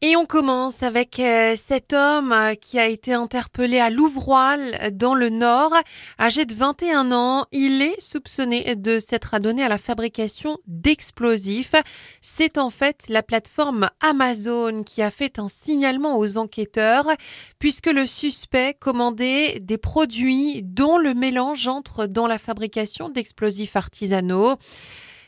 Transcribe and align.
Et 0.00 0.14
on 0.14 0.26
commence 0.26 0.84
avec 0.84 1.18
euh, 1.18 1.56
cet 1.56 1.92
homme 1.92 2.30
euh, 2.30 2.54
qui 2.54 2.78
a 2.78 2.86
été 2.86 3.14
interpellé 3.14 3.80
à 3.80 3.90
Louvroil 3.90 4.92
dans 4.92 5.16
le 5.16 5.28
Nord. 5.28 5.74
Âgé 6.20 6.44
de 6.44 6.54
21 6.54 7.10
ans, 7.10 7.46
il 7.50 7.82
est 7.82 8.00
soupçonné 8.00 8.76
de 8.76 9.00
s'être 9.00 9.34
adonné 9.34 9.64
à 9.64 9.68
la 9.68 9.76
fabrication 9.76 10.58
d'explosifs. 10.68 11.74
C'est 12.20 12.58
en 12.58 12.70
fait 12.70 13.06
la 13.08 13.24
plateforme 13.24 13.90
Amazon 14.00 14.84
qui 14.84 15.02
a 15.02 15.10
fait 15.10 15.40
un 15.40 15.48
signalement 15.48 16.16
aux 16.16 16.36
enquêteurs 16.36 17.08
puisque 17.58 17.90
le 17.90 18.06
suspect 18.06 18.76
commandait 18.78 19.58
des 19.58 19.78
produits 19.78 20.62
dont 20.62 20.98
le 20.98 21.12
mélange 21.12 21.66
entre 21.66 22.06
dans 22.06 22.28
la 22.28 22.38
fabrication 22.38 23.08
d'explosifs 23.08 23.74
artisanaux. 23.74 24.58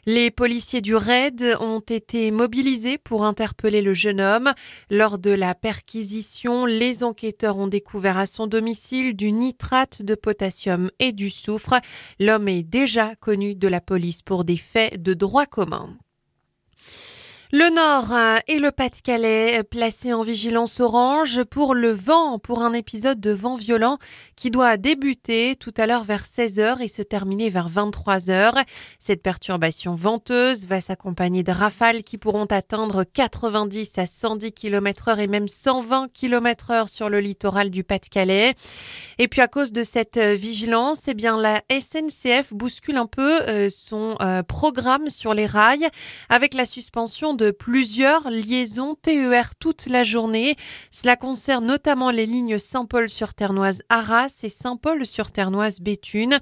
Les 0.06 0.30
policiers 0.30 0.80
du 0.80 0.94
raid 0.94 1.56
ont 1.60 1.80
été 1.80 2.30
mobilisés 2.30 2.98
pour 2.98 3.24
interpeller 3.24 3.82
le 3.82 3.94
jeune 3.94 4.20
homme. 4.20 4.52
Lors 4.90 5.18
de 5.18 5.30
la 5.30 5.54
perquisition, 5.54 6.64
les 6.64 7.04
enquêteurs 7.04 7.58
ont 7.58 7.66
découvert 7.66 8.16
à 8.16 8.26
son 8.26 8.46
domicile 8.46 9.14
du 9.14 9.32
nitrate 9.32 10.02
de 10.02 10.14
potassium 10.14 10.90
et 10.98 11.12
du 11.12 11.28
soufre. 11.28 11.80
L'homme 12.18 12.48
est 12.48 12.62
déjà 12.62 13.14
connu 13.16 13.54
de 13.54 13.68
la 13.68 13.80
police 13.80 14.22
pour 14.22 14.44
des 14.44 14.56
faits 14.56 15.02
de 15.02 15.14
droit 15.14 15.46
commun. 15.46 15.96
Le 17.52 17.68
Nord 17.74 18.14
euh, 18.14 18.38
et 18.46 18.60
le 18.60 18.70
Pas-de-Calais 18.70 19.58
euh, 19.58 19.62
placés 19.64 20.12
en 20.12 20.22
vigilance 20.22 20.78
orange 20.78 21.42
pour 21.42 21.74
le 21.74 21.90
vent, 21.90 22.38
pour 22.38 22.62
un 22.62 22.72
épisode 22.72 23.18
de 23.18 23.32
vent 23.32 23.56
violent 23.56 23.98
qui 24.36 24.52
doit 24.52 24.76
débuter 24.76 25.56
tout 25.58 25.74
à 25.76 25.88
l'heure 25.88 26.04
vers 26.04 26.22
16h 26.22 26.80
et 26.80 26.86
se 26.86 27.02
terminer 27.02 27.50
vers 27.50 27.68
23h. 27.68 28.52
Cette 29.00 29.24
perturbation 29.24 29.96
venteuse 29.96 30.66
va 30.66 30.80
s'accompagner 30.80 31.42
de 31.42 31.50
rafales 31.50 32.04
qui 32.04 32.18
pourront 32.18 32.44
atteindre 32.44 33.02
90 33.02 33.98
à 33.98 34.06
110 34.06 34.52
km 34.52 35.08
h 35.08 35.18
et 35.18 35.26
même 35.26 35.48
120 35.48 36.12
km 36.12 36.70
h 36.70 36.86
sur 36.86 37.10
le 37.10 37.18
littoral 37.18 37.70
du 37.70 37.82
Pas-de-Calais. 37.82 38.54
Et 39.18 39.26
puis 39.26 39.40
à 39.40 39.48
cause 39.48 39.72
de 39.72 39.82
cette 39.82 40.18
euh, 40.18 40.34
vigilance, 40.34 41.08
eh 41.08 41.14
bien 41.14 41.36
la 41.36 41.62
SNCF 41.68 42.52
bouscule 42.52 42.96
un 42.96 43.06
peu 43.06 43.40
son 43.70 44.16
programme 44.46 45.08
sur 45.08 45.34
les 45.34 45.46
rails 45.46 45.88
avec 46.28 46.54
la 46.54 46.64
suspension 46.64 47.34
plusieurs 47.48 48.30
liaisons 48.30 48.94
TER 48.94 49.54
toute 49.58 49.86
la 49.86 50.04
journée. 50.04 50.56
Cela 50.90 51.16
concerne 51.16 51.66
notamment 51.66 52.10
les 52.10 52.26
lignes 52.26 52.58
Saint-Paul-sur-Ternoise-Arras 52.58 54.40
et 54.42 54.48
Saint-Paul-sur-Ternoise-Béthune. 54.48 56.38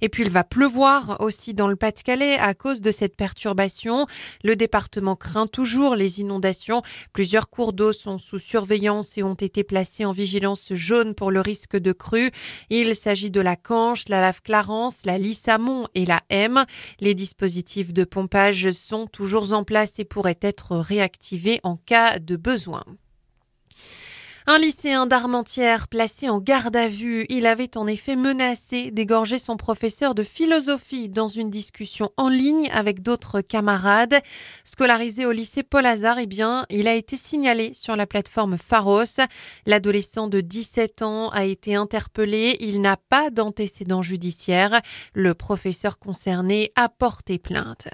Et 0.00 0.08
puis 0.08 0.24
il 0.24 0.30
va 0.30 0.44
pleuvoir 0.44 1.16
aussi 1.20 1.54
dans 1.54 1.68
le 1.68 1.76
Pas-de-Calais 1.76 2.36
à 2.38 2.54
cause 2.54 2.80
de 2.80 2.90
cette 2.90 3.16
perturbation. 3.16 4.06
Le 4.42 4.56
département 4.56 5.16
craint 5.16 5.46
toujours 5.46 5.94
les 5.94 6.20
inondations. 6.20 6.82
Plusieurs 7.12 7.48
cours 7.48 7.72
d'eau 7.72 7.92
sont 7.92 8.18
sous 8.18 8.38
surveillance 8.38 9.16
et 9.16 9.22
ont 9.22 9.34
été 9.34 9.62
placés 9.62 10.04
en 10.04 10.12
vigilance 10.12 10.72
jaune 10.72 11.14
pour 11.14 11.30
le 11.30 11.40
risque 11.40 11.76
de 11.76 11.92
crue. 11.92 12.30
Il 12.70 12.96
s'agit 12.96 13.30
de 13.30 13.40
la 13.40 13.56
Canche, 13.56 14.08
la 14.08 14.20
Lave 14.20 14.42
Clarence, 14.42 15.02
la 15.04 15.18
Lissamont 15.18 15.86
et 15.94 16.06
la 16.06 16.20
M. 16.30 16.64
Les 16.98 17.14
dispositifs 17.14 17.92
de 17.92 18.04
pompage 18.04 18.70
sont 18.72 19.06
toujours 19.06 19.52
en 19.52 19.64
place 19.64 19.98
et 19.98 20.04
pourraient 20.04 20.38
être 20.42 20.76
réactivé 20.76 21.60
en 21.62 21.76
cas 21.76 22.18
de 22.18 22.36
besoin. 22.36 22.84
Un 24.52 24.58
lycéen 24.58 25.06
d'Armentières 25.06 25.86
placé 25.86 26.28
en 26.28 26.40
garde 26.40 26.74
à 26.74 26.88
vue, 26.88 27.24
il 27.28 27.46
avait 27.46 27.78
en 27.78 27.86
effet 27.86 28.16
menacé 28.16 28.90
d'égorger 28.90 29.38
son 29.38 29.56
professeur 29.56 30.12
de 30.12 30.24
philosophie 30.24 31.08
dans 31.08 31.28
une 31.28 31.50
discussion 31.50 32.10
en 32.16 32.28
ligne 32.28 32.68
avec 32.72 33.00
d'autres 33.00 33.42
camarades. 33.42 34.16
Scolarisé 34.64 35.24
au 35.24 35.30
lycée 35.30 35.62
Paul 35.62 35.86
Hazard, 35.86 36.18
eh 36.18 36.26
bien, 36.26 36.66
il 36.68 36.88
a 36.88 36.96
été 36.96 37.16
signalé 37.16 37.74
sur 37.74 37.94
la 37.94 38.08
plateforme 38.08 38.58
Pharos. 38.58 39.20
L'adolescent 39.66 40.26
de 40.26 40.40
17 40.40 41.02
ans 41.02 41.28
a 41.28 41.44
été 41.44 41.76
interpellé. 41.76 42.56
Il 42.58 42.80
n'a 42.80 42.96
pas 42.96 43.30
d'antécédent 43.30 44.02
judiciaire. 44.02 44.80
Le 45.14 45.34
professeur 45.34 46.00
concerné 46.00 46.72
a 46.74 46.88
porté 46.88 47.38
plainte. 47.38 47.86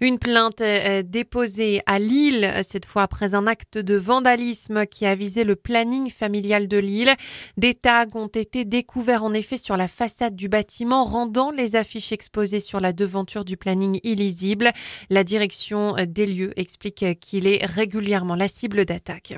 Une 0.00 0.18
plainte 0.18 0.60
déposée 1.04 1.80
à 1.86 2.00
Lille, 2.00 2.52
cette 2.64 2.86
fois 2.86 3.02
après 3.02 3.36
un 3.36 3.46
acte 3.46 3.78
de 3.78 3.94
vandalisme 3.94 4.84
qui 4.86 5.06
a 5.06 5.14
visé 5.14 5.44
le 5.44 5.54
planning 5.76 6.08
familial 6.10 6.68
de 6.68 6.78
Lille. 6.78 7.12
Des 7.58 7.74
tags 7.74 8.06
ont 8.14 8.28
été 8.28 8.64
découverts 8.64 9.24
en 9.24 9.34
effet 9.34 9.58
sur 9.58 9.76
la 9.76 9.88
façade 9.88 10.34
du 10.34 10.48
bâtiment, 10.48 11.04
rendant 11.04 11.50
les 11.50 11.76
affiches 11.76 12.12
exposées 12.12 12.60
sur 12.60 12.80
la 12.80 12.94
devanture 12.94 13.44
du 13.44 13.58
planning 13.58 14.00
illisibles. 14.02 14.70
La 15.10 15.22
direction 15.22 15.94
des 16.08 16.24
lieux 16.24 16.58
explique 16.58 17.04
qu'il 17.20 17.46
est 17.46 17.62
régulièrement 17.62 18.36
la 18.36 18.48
cible 18.48 18.86
d'attaque. 18.86 19.34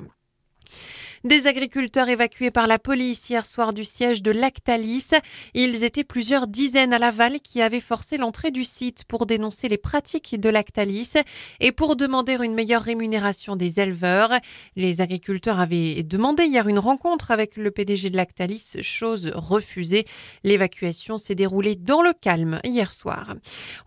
Des 1.24 1.48
agriculteurs 1.48 2.08
évacués 2.08 2.52
par 2.52 2.68
la 2.68 2.78
police 2.78 3.28
hier 3.28 3.44
soir 3.44 3.72
du 3.72 3.82
siège 3.82 4.22
de 4.22 4.30
Lactalis. 4.30 5.10
Ils 5.52 5.82
étaient 5.82 6.04
plusieurs 6.04 6.46
dizaines 6.46 6.92
à 6.92 6.98
Laval 6.98 7.40
qui 7.40 7.60
avaient 7.60 7.80
forcé 7.80 8.18
l'entrée 8.18 8.52
du 8.52 8.64
site 8.64 9.02
pour 9.02 9.26
dénoncer 9.26 9.68
les 9.68 9.78
pratiques 9.78 10.40
de 10.40 10.48
Lactalis 10.48 11.14
et 11.58 11.72
pour 11.72 11.96
demander 11.96 12.36
une 12.40 12.54
meilleure 12.54 12.82
rémunération 12.82 13.56
des 13.56 13.80
éleveurs. 13.80 14.30
Les 14.76 15.00
agriculteurs 15.00 15.58
avaient 15.58 16.04
demandé 16.04 16.44
hier 16.44 16.68
une 16.68 16.78
rencontre 16.78 17.32
avec 17.32 17.56
le 17.56 17.72
PDG 17.72 18.10
de 18.10 18.16
Lactalis, 18.16 18.76
chose 18.82 19.32
refusée. 19.34 20.06
L'évacuation 20.44 21.18
s'est 21.18 21.34
déroulée 21.34 21.74
dans 21.74 22.00
le 22.00 22.12
calme 22.12 22.60
hier 22.62 22.92
soir. 22.92 23.34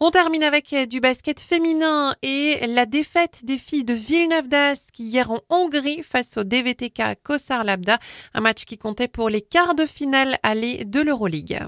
On 0.02 0.12
termine 0.12 0.44
avec 0.44 0.75
du 0.90 1.00
basket 1.00 1.40
féminin 1.40 2.13
et 2.24 2.68
la 2.68 2.86
défaite 2.86 3.46
des 3.46 3.58
filles 3.58 3.86
de 3.86 3.94
Villeneuve 3.94 4.50
d'Ascq 4.50 5.00
hier 5.00 5.31
en 5.31 5.40
Hongrie 5.50 6.03
face 6.03 6.36
au 6.36 6.44
DVTK 6.44 7.21
Kossar 7.24 7.64
Labda, 7.64 8.00
un 8.34 8.42
match 8.42 8.66
qui 8.66 8.78
comptait 8.78 9.08
pour 9.08 9.30
les 9.30 9.42
quarts 9.42 9.76
de 9.76 9.86
finale 9.86 10.38
aller 10.44 10.86
de 10.86 11.02
l'Euroleague. 11.02 11.68